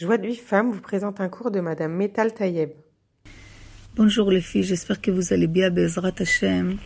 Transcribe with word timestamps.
Joie 0.00 0.16
de 0.16 0.26
vie 0.26 0.36
femme 0.36 0.70
vous 0.70 0.80
présente 0.80 1.20
un 1.20 1.28
cours 1.28 1.50
de 1.50 1.60
Madame 1.60 1.92
Metal 1.94 2.32
Tayeb. 2.32 2.70
Bonjour 3.96 4.30
les 4.30 4.40
filles, 4.40 4.62
j'espère 4.62 4.98
que 4.98 5.10
vous 5.10 5.34
allez 5.34 5.46
bien, 5.46 5.68
Bezrat 5.68 6.14
Hashem. 6.18 6.78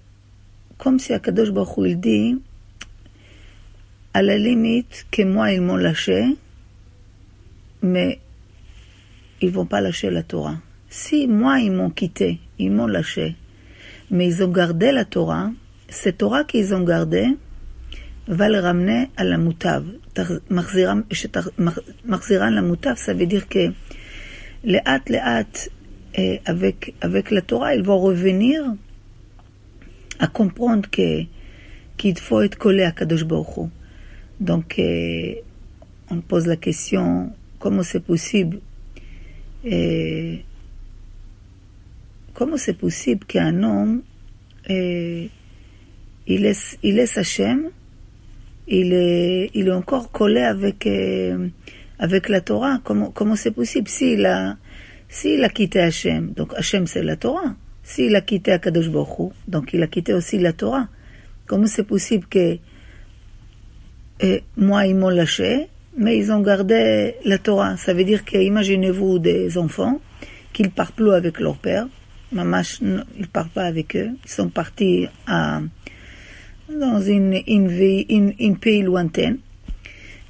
comme 0.77 0.99
si 0.99 1.15
Akadosh 1.15 1.51
Baruch 1.51 1.79
il 1.79 1.99
dit, 1.99 2.39
à 4.13 4.21
la 4.21 4.37
limite 4.37 5.07
que 5.11 5.23
moi 5.23 5.53
ils 5.53 5.63
m'ont 5.63 5.77
lâché, 5.77 6.37
mais 7.83 8.21
ils 9.41 9.51
vont 9.51 9.65
pas 9.65 9.81
lâcher 9.81 10.11
la 10.11 10.23
Torah. 10.23 10.59
Si 10.91 11.27
moi 11.27 11.61
ils 11.61 11.73
m'ont 11.73 11.89
quitté, 11.89 12.39
ils 12.59 12.71
m'ont 12.71 12.87
lâché, 12.87 13.35
mais 14.11 14.27
ils 14.29 14.45
ont 14.45 14.53
gardé 14.53 14.93
la 14.93 15.07
Torah, 15.07 15.51
cette 15.89 16.19
Torah 16.19 16.45
qu'ils 16.45 16.75
ont 16.75 16.85
gardée 16.85 17.39
va 18.31 18.49
le 18.49 18.61
ramener 18.61 19.11
à 19.17 19.25
la 19.25 19.39
moutave. 19.39 19.87
Marziran 20.49 22.51
la 22.51 22.63
moutave, 22.63 22.97
ça 22.97 23.13
veut 23.13 23.27
dire 23.27 23.49
que 23.49 23.73
les 24.65 24.81
hâtes, 24.87 25.09
les 25.09 25.19
hâtes, 25.19 25.71
avec, 26.45 26.95
avec 27.01 27.31
la 27.31 27.43
Torah, 27.43 27.75
ils 27.75 27.83
vont 27.83 27.99
revenir 27.99 28.75
à 30.19 30.27
comprendre 30.27 30.89
que 30.91 31.23
qu'il 31.97 32.19
faut 32.19 32.41
être 32.41 32.57
collé 32.57 32.83
à 32.83 32.93
Kadosh 32.93 33.25
Baruch 33.25 33.69
Donc, 34.41 34.79
euh, 34.79 35.35
on 36.11 36.23
pose 36.23 36.47
la 36.47 36.57
question, 36.57 37.31
comment 37.59 37.83
c'est 37.83 38.01
possible 38.01 38.61
et 39.63 40.43
comment 42.33 42.57
c'est 42.57 42.79
possible 42.79 43.27
qu'un 43.27 43.63
homme 43.63 44.03
et, 44.67 45.29
il 46.27 46.43
laisse, 46.43 46.79
il 46.83 46.95
laisse 46.95 47.19
Hachem, 47.19 47.69
il 48.71 48.93
est, 48.93 49.51
il 49.55 49.71
encore 49.73 50.11
collé 50.13 50.41
avec, 50.41 50.87
euh, 50.87 51.49
avec 51.99 52.29
la 52.29 52.41
Torah. 52.41 52.81
Comment, 52.85 53.11
comment 53.11 53.37
c'est 53.37 53.51
possible? 53.51 53.89
S'il 53.89 54.25
a, 54.25 54.57
s'il 55.09 55.45
a 55.45 55.49
quitté 55.49 55.81
Hachem, 55.81 56.33
donc 56.33 56.55
Hachem 56.55 56.87
c'est 56.87 57.03
la 57.03 57.17
Torah. 57.17 57.55
S'il 57.83 58.15
a 58.15 58.21
quitté 58.21 58.53
Akadosh 58.53 58.89
Baruch 58.89 59.33
donc 59.49 59.71
il 59.73 59.83
a 59.83 59.89
quitté 59.89 60.15
aussi 60.15 60.39
la 60.39 60.53
Torah. 60.53 60.89
Comment 61.47 61.67
c'est 61.67 61.85
possible 61.85 62.27
que 62.31 62.59
et 64.21 64.45
moi 64.57 64.87
ils 64.87 64.95
m'ont 64.95 65.09
lâché, 65.09 65.67
mais 65.97 66.17
ils 66.17 66.31
ont 66.31 66.41
gardé 66.41 67.17
la 67.25 67.39
Torah? 67.39 67.77
Ça 67.77 67.93
veut 67.93 68.05
dire 68.05 68.25
que, 68.25 68.39
imaginez-vous 68.39 69.19
des 69.19 69.59
enfants 69.59 70.01
qui 70.53 70.63
ne 70.63 70.69
partent 70.69 70.95
plus 70.95 71.13
avec 71.13 71.41
leur 71.41 71.57
père. 71.57 71.89
Maman, 72.31 72.63
ils 72.81 73.05
ne 73.19 73.27
partent 73.27 73.53
pas 73.53 73.65
avec 73.65 73.97
eux. 73.97 74.11
Ils 74.25 74.31
sont 74.31 74.51
partis 74.51 75.09
à, 75.27 75.61
dans 76.79 77.01
une, 77.01 77.41
une, 77.47 77.71
une, 78.09 78.35
une 78.39 78.59
pays 78.59 78.83
lointaine. 78.83 79.39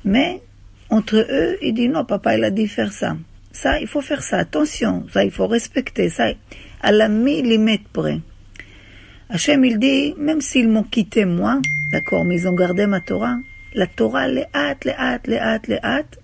Mais 0.05 0.41
entre 0.89 1.17
eux, 1.17 1.59
il 1.63 1.75
dit 1.75 1.89
non, 1.89 2.05
papa, 2.05 2.37
il 2.37 2.45
a 2.45 2.51
dit 2.51 2.69
faire 2.69 2.93
ça. 2.93 3.17
Ça, 3.53 3.81
il 3.81 3.87
faut 3.87 4.01
faire 4.01 4.23
ça. 4.23 4.39
Attention, 4.39 5.07
ça, 5.13 5.25
il 5.25 5.31
faut 5.31 5.47
respecter 5.47 6.09
ça. 6.09 6.29
À 6.83 6.93
la 6.93 7.09
millimètre 7.09 7.85
près. 7.93 8.21
Hachem, 9.29 9.65
il 9.65 9.79
dit, 9.79 10.15
même 10.19 10.41
s'ils 10.41 10.69
m'ont 10.69 10.83
quitté 10.83 11.25
moi, 11.25 11.61
d'accord, 11.93 12.25
mais 12.25 12.37
ils 12.37 12.49
ont 12.49 12.55
gardé 12.55 12.87
ma 12.87 13.01
Torah, 13.01 13.39
la 13.75 13.87
Torah 13.87 14.27
les 14.27 14.45
hâte, 14.53 14.85
les 14.85 14.93
hâte, 14.93 15.27
les 15.29 15.39
hâte, 15.39 15.69
les 15.69 15.79
hâte. 15.83 16.19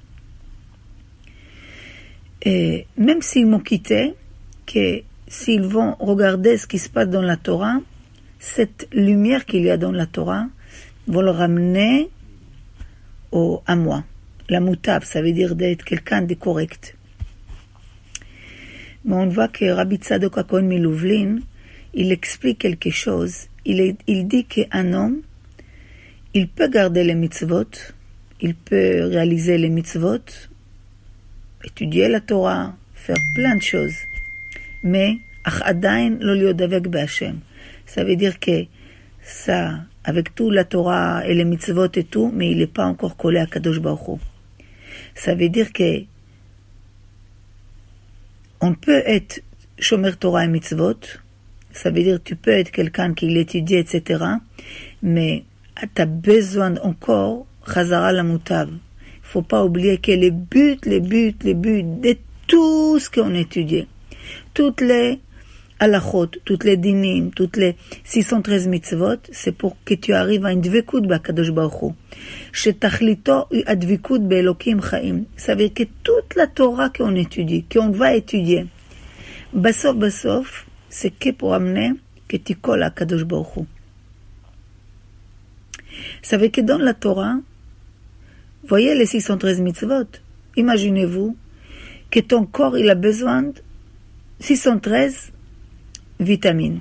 Et 2.42 2.86
même 2.96 3.22
s'ils 3.22 3.46
m'ont 3.46 3.60
quitté, 3.60 4.14
que 4.66 5.02
s'ils 5.28 5.62
vont 5.62 5.94
regarder 6.00 6.56
ce 6.56 6.66
qui 6.66 6.78
se 6.78 6.88
passe 6.88 7.08
dans 7.08 7.22
la 7.22 7.36
Torah, 7.36 7.78
cette 8.38 8.88
lumière 8.92 9.44
qu'il 9.44 9.62
y 9.62 9.70
a 9.70 9.76
dans 9.76 9.92
la 9.92 10.06
Torah 10.06 10.46
vont 11.06 11.22
le 11.22 11.30
ramener 11.30 12.08
au, 13.32 13.62
à 13.66 13.76
moi. 13.76 14.04
La 14.48 14.60
moutab, 14.60 15.04
ça 15.04 15.22
veut 15.22 15.32
dire 15.32 15.56
d'être 15.56 15.84
quelqu'un 15.84 16.22
de 16.22 16.34
correct. 16.34 16.96
Mais 19.04 19.14
on 19.14 19.28
voit 19.28 19.48
que 19.48 19.64
Rabbi 19.64 19.96
Tzadok 19.96 20.38
Akon 20.38 20.62
Milouvlin, 20.62 21.38
il 21.94 22.12
explique 22.12 22.58
quelque 22.58 22.90
chose. 22.90 23.46
Il, 23.64 23.96
il 24.06 24.28
dit 24.28 24.44
qu'un 24.44 24.92
homme, 24.92 25.22
il 26.34 26.48
peut 26.48 26.68
garder 26.68 27.04
les 27.04 27.14
mitzvot, 27.14 27.70
il 28.40 28.54
peut 28.54 29.04
réaliser 29.06 29.58
les 29.58 29.70
mitzvot, 29.70 30.18
étudier 31.64 32.08
la 32.08 32.20
Torah, 32.20 32.76
faire 32.94 33.16
plein 33.34 33.56
de 33.56 33.62
choses. 33.62 33.96
Mais, 34.82 35.18
ça 37.86 38.04
veut 38.04 38.16
dire 38.16 38.38
que 38.38 38.66
ça, 39.22 39.80
avec 40.04 40.34
tout 40.34 40.50
la 40.50 40.64
Torah 40.64 41.26
et 41.26 41.34
les 41.34 41.44
mitzvot 41.44 41.88
et 41.94 42.04
tout, 42.04 42.30
mais 42.34 42.50
il 42.50 42.58
n'est 42.58 42.66
pas 42.66 42.86
encore 42.86 43.16
collé 43.16 43.38
à 43.38 43.46
Kadosh 43.46 43.80
Baruch 43.80 44.20
Ça 45.14 45.34
veut 45.34 45.48
dire 45.48 45.72
que 45.72 46.02
on 48.60 48.74
peut 48.74 49.02
être 49.06 49.42
Shomer 49.78 50.12
Torah 50.18 50.44
et 50.44 50.48
mitzvot, 50.48 51.00
ça 51.72 51.90
veut 51.90 52.02
dire 52.02 52.20
tu 52.22 52.36
peux 52.36 52.50
être 52.50 52.70
quelqu'un 52.70 53.14
qui 53.14 53.28
l'étudie, 53.28 53.76
etc. 53.76 54.24
Mais 55.02 55.44
tu 55.94 56.02
as 56.02 56.06
besoin 56.06 56.76
encore, 56.82 57.46
Chazara 57.66 58.12
la 58.12 58.22
moutav. 58.22 58.70
Il 58.70 59.28
faut 59.28 59.42
pas 59.42 59.64
oublier 59.64 59.98
que 59.98 60.12
les 60.12 60.30
buts, 60.30 60.78
les 60.84 61.00
buts, 61.00 61.34
les 61.42 61.54
buts 61.54 61.82
de 61.82 62.16
tout 62.46 62.98
ce 62.98 63.10
qu'on 63.10 63.34
étudié, 63.34 63.88
toutes 64.54 64.80
les 64.80 65.18
halachot, 65.78 66.26
toutes 66.44 66.64
les 66.64 66.76
dinim, 66.76 67.30
toutes 67.30 67.56
les 67.56 67.76
613 68.04 68.68
mitzvot, 68.68 69.16
c'est 69.32 69.52
pour 69.52 69.76
que 69.84 69.94
tu 69.94 70.12
arrives 70.12 70.46
à 70.46 70.52
une 70.52 70.60
dvekut 70.60 71.02
b'akadosh 71.02 71.50
baruch 71.50 71.94
Shetachlito 72.52 73.46
u 73.52 73.62
advikut 73.66 74.20
be'elokim 74.20 74.80
chaim. 74.80 75.24
Ça 75.36 75.54
veut 75.54 75.68
dire 75.68 75.74
que 75.74 75.92
toute 76.02 76.34
la 76.36 76.46
Torah 76.46 76.90
qu'on 76.90 77.14
étudie, 77.14 77.64
qu'on 77.64 77.90
va 77.90 78.14
étudier, 78.14 78.66
basof 79.52 79.96
basof, 79.96 80.66
c'est 80.88 81.10
que 81.10 81.30
pour 81.30 81.54
amener 81.54 81.92
que 82.28 82.36
tu 82.36 82.54
colles 82.56 82.82
à 82.82 82.90
Kadosh 82.90 83.24
Baruch 83.24 83.66
savez 86.22 86.50
que 86.50 86.60
dans 86.60 86.78
la 86.78 86.94
Torah, 86.94 87.38
voyez 88.66 88.94
les 88.94 89.06
613 89.06 89.60
mitzvot. 89.60 90.06
Imaginez-vous 90.56 91.36
que 92.10 92.20
ton 92.20 92.46
corps, 92.46 92.76
il 92.76 92.90
a 92.90 92.94
besoin 92.94 93.42
de 93.42 93.54
613 94.40 95.32
vitamines. 96.20 96.80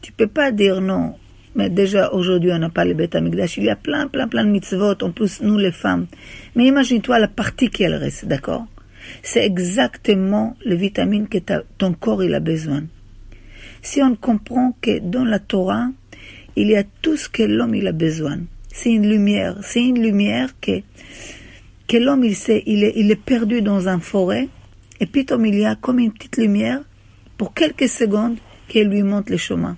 Tu 0.00 0.12
peux 0.12 0.26
pas 0.26 0.52
dire 0.52 0.80
non. 0.80 1.14
Mais 1.54 1.68
déjà, 1.68 2.12
aujourd'hui, 2.12 2.50
on 2.52 2.58
n'a 2.58 2.70
pas 2.70 2.84
le 2.84 2.94
bêta 2.94 3.18
Il 3.20 3.64
y 3.64 3.70
a 3.70 3.76
plein, 3.76 4.08
plein, 4.08 4.26
plein 4.26 4.44
de 4.44 4.50
mitzvot, 4.50 5.02
en 5.02 5.10
plus, 5.10 5.42
nous, 5.42 5.58
les 5.58 5.72
femmes. 5.72 6.06
Mais 6.56 6.66
imagine-toi 6.66 7.18
la 7.18 7.28
partie 7.28 7.68
qui 7.68 7.86
reste, 7.86 8.24
d'accord? 8.24 8.66
C'est 9.22 9.44
exactement 9.44 10.56
les 10.64 10.76
vitamines 10.76 11.28
que 11.28 11.38
ton 11.78 11.92
corps, 11.92 12.24
il 12.24 12.34
a 12.34 12.40
besoin. 12.40 12.84
Si 13.82 14.00
on 14.02 14.14
comprend 14.14 14.74
que 14.80 15.00
dans 15.00 15.24
la 15.24 15.40
Torah, 15.40 15.88
il 16.56 16.68
y 16.68 16.76
a 16.76 16.84
tout 17.02 17.16
ce 17.16 17.28
que 17.28 17.42
l'homme 17.42 17.74
il 17.74 17.86
a 17.86 17.92
besoin. 17.92 18.38
C'est 18.68 18.92
une 18.92 19.08
lumière, 19.08 19.56
c'est 19.62 19.82
une 19.82 20.00
lumière 20.00 20.48
que, 20.60 20.80
que 21.88 21.96
l'homme 21.96 22.24
il 22.24 22.36
sait, 22.36 22.62
il 22.66 22.84
est, 22.84 22.92
il 22.96 23.10
est 23.10 23.16
perdu 23.16 23.60
dans 23.60 23.88
une 23.88 24.00
forêt, 24.00 24.48
et 25.00 25.06
puis 25.06 25.26
il 25.28 25.58
y 25.58 25.64
a 25.64 25.74
comme 25.74 25.98
une 25.98 26.12
petite 26.12 26.36
lumière 26.38 26.80
pour 27.42 27.54
quelques 27.54 27.88
secondes 27.88 28.36
qu'elle 28.68 28.86
lui 28.86 29.02
montre 29.02 29.32
le 29.32 29.36
chemin. 29.36 29.76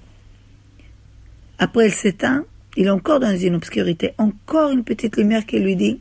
Après 1.59 1.87
elle 1.87 1.93
s'éteint, 1.93 2.45
il 2.77 2.89
est 2.89 2.91
encore 2.91 3.21
dans 3.21 3.35
une 3.35 3.55
obscurité, 3.55 4.13
encore 4.19 4.71
une 4.71 4.85
petite 4.85 5.17
lumière 5.17 5.47
qui 5.47 5.61
lui 5.61 5.75
dit, 5.75 5.99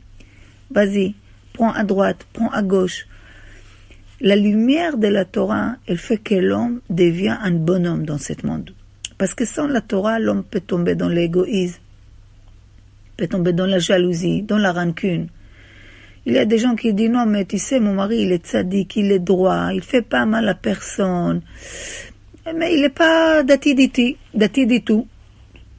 vas-y, 0.70 1.14
prends 1.54 1.72
à 1.72 1.82
droite, 1.82 2.26
prends 2.34 2.50
à 2.50 2.60
gauche. 2.62 3.06
La 4.20 4.36
lumière 4.36 4.98
de 4.98 5.08
la 5.08 5.24
Torah, 5.24 5.76
elle 5.86 5.96
fait 5.96 6.18
que 6.18 6.34
l'homme 6.34 6.82
devient 6.90 7.38
un 7.40 7.52
bonhomme 7.52 8.04
dans 8.04 8.18
ce 8.18 8.34
monde. 8.46 8.74
Parce 9.16 9.32
que 9.32 9.46
sans 9.46 9.66
la 9.66 9.80
Torah, 9.80 10.18
l'homme 10.18 10.44
peut 10.44 10.60
tomber 10.60 10.94
dans 10.94 11.08
l'égoïsme, 11.08 11.80
peut 13.16 13.26
tomber 13.26 13.54
dans 13.54 13.64
la 13.64 13.78
jalousie, 13.78 14.42
dans 14.42 14.58
la 14.58 14.72
rancune. 14.72 15.28
Il 16.26 16.32
y 16.32 16.38
a 16.38 16.46
des 16.46 16.58
gens 16.58 16.74
qui 16.74 16.94
disent 16.94 17.10
non, 17.10 17.26
mais 17.26 17.44
tu 17.44 17.58
sais, 17.58 17.80
mon 17.80 17.94
mari, 17.94 18.22
il 18.22 18.32
est 18.32 18.46
tzaddik, 18.46 18.96
il 18.96 19.12
est 19.12 19.18
droit, 19.18 19.70
il 19.74 19.82
fait 19.82 20.02
pas 20.02 20.24
mal 20.24 20.48
à 20.48 20.54
personne. 20.54 21.42
Mais 22.56 22.74
il 22.74 22.80
n'est 22.80 22.88
pas 22.88 23.42
dati 23.42 23.74
du 23.74 24.82
tout. 24.82 25.06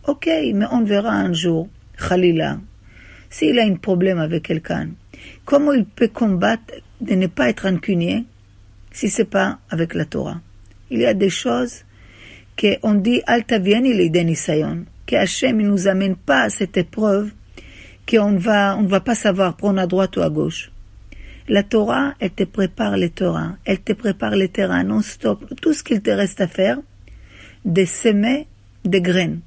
Ok, 0.07 0.27
mais 0.27 0.65
on 0.71 0.83
verra 0.83 1.11
un 1.11 1.33
jour. 1.33 1.67
Khalila, 1.97 2.59
s'il 3.29 3.57
a 3.59 3.63
un 3.63 3.75
problème 3.75 4.19
avec 4.19 4.43
quelqu'un, 4.43 4.89
comment 5.45 5.73
il 5.73 5.85
peut 5.85 6.09
combattre 6.09 6.75
de 7.01 7.15
ne 7.15 7.27
pas 7.27 7.49
être 7.49 7.67
rancunier 7.67 8.25
si 8.91 9.09
c'est 9.09 9.25
pas 9.25 9.59
avec 9.69 9.95
la 9.95 10.05
Torah? 10.05 10.41
Il 10.91 10.99
y 10.99 11.05
a 11.05 11.15
des 11.15 11.31
choses 11.31 11.83
qu'on 12.59 12.93
dit 12.95 13.21
Alta 13.25 13.57
vieni 13.57 13.93
l'idenisayon, 13.93 14.85
que 15.07 15.15
Hachem 15.15 15.57
ne 15.57 15.67
nous 15.67 15.87
amène 15.87 16.15
pas 16.15 16.43
à 16.43 16.49
cette 16.49 16.77
épreuve 16.77 17.31
qu'on 18.09 18.37
va, 18.37 18.77
on 18.77 18.83
va 18.83 18.99
pas 18.99 19.15
savoir 19.15 19.55
prendre 19.55 19.79
à 19.79 19.87
droite 19.87 20.17
ou 20.17 20.21
à 20.21 20.29
gauche. 20.29 20.71
La 21.47 21.63
Torah, 21.63 22.15
elle 22.19 22.31
te 22.31 22.43
prépare 22.43 22.97
les 22.97 23.09
Torah, 23.09 23.57
elle 23.65 23.79
te 23.79 23.93
prépare 23.93 24.35
les 24.35 24.49
terrains 24.49 24.83
non-stop, 24.83 25.45
tout 25.61 25.73
ce 25.73 25.83
qu'il 25.83 26.01
te 26.01 26.09
reste 26.09 26.41
à 26.41 26.47
faire, 26.47 26.79
de 27.65 27.85
semer 27.85 28.47
des 28.83 29.01
graines. 29.01 29.41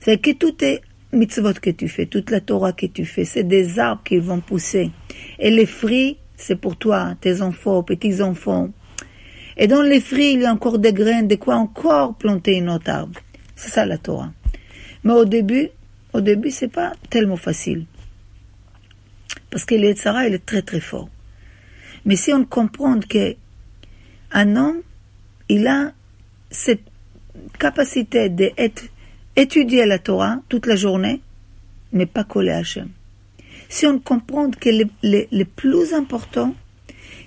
C'est 0.00 0.18
que 0.18 0.30
tout 0.30 0.62
est 0.62 0.80
mitzvot 1.12 1.54
que 1.54 1.70
tu 1.70 1.88
fais, 1.88 2.06
toute 2.06 2.30
la 2.30 2.40
Torah 2.40 2.72
que 2.72 2.86
tu 2.86 3.04
fais, 3.04 3.24
c'est 3.24 3.44
des 3.44 3.78
arbres 3.78 4.02
qui 4.04 4.18
vont 4.18 4.40
pousser. 4.40 4.90
Et 5.38 5.50
les 5.50 5.66
fruits, 5.66 6.18
c'est 6.36 6.56
pour 6.56 6.76
toi, 6.76 7.14
tes 7.20 7.42
enfants, 7.42 7.82
petits-enfants. 7.82 8.70
Et 9.56 9.66
dans 9.66 9.82
les 9.82 10.00
fruits, 10.00 10.34
il 10.34 10.42
y 10.42 10.46
a 10.46 10.52
encore 10.52 10.78
des 10.78 10.92
graines, 10.92 11.28
de 11.28 11.34
quoi 11.34 11.56
encore 11.56 12.14
planter 12.14 12.56
une 12.56 12.70
autre 12.70 12.90
arbre. 12.90 13.20
C'est 13.56 13.70
ça 13.70 13.86
la 13.86 13.98
Torah. 13.98 14.32
Mais 15.04 15.12
au 15.12 15.24
début, 15.24 15.68
au 16.12 16.20
début, 16.20 16.50
c'est 16.50 16.68
pas 16.68 16.92
tellement 17.10 17.36
facile. 17.36 17.86
Parce 19.50 19.64
que 19.64 19.74
l'Etzara, 19.74 20.26
il 20.26 20.34
est 20.34 20.44
très 20.44 20.62
très 20.62 20.80
fort. 20.80 21.08
Mais 22.04 22.16
si 22.16 22.32
on 22.32 22.44
comprend 22.44 22.98
que 23.00 23.36
un 24.32 24.56
homme, 24.56 24.80
il 25.48 25.66
a 25.66 25.92
cette 26.50 26.82
capacité 27.58 28.28
d'étudier 28.28 29.86
la 29.86 29.98
Torah 29.98 30.40
toute 30.48 30.66
la 30.66 30.76
journée, 30.76 31.20
mais 31.92 32.06
pas 32.06 32.24
collé 32.24 32.50
à. 32.50 32.62
Si 33.68 33.86
on 33.86 33.98
comprend 33.98 34.50
que 34.50 34.70
le, 35.02 35.44
plus 35.44 35.94
important, 35.94 36.54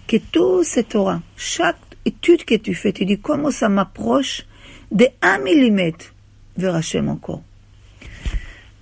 que 0.07 0.17
tout 0.17 0.63
ce 0.63 0.79
Torah, 0.81 1.21
chaque 1.37 1.77
étude 2.05 2.45
que 2.45 2.55
tu 2.55 2.75
fais, 2.75 2.93
tu 2.93 3.05
dis 3.05 3.19
comment 3.19 3.51
ça 3.51 3.69
m'approche 3.69 4.45
de 4.91 5.07
un 5.21 5.39
millimètre 5.39 6.13
vers 6.57 6.75
Hachem 6.75 7.09
encore. 7.09 7.41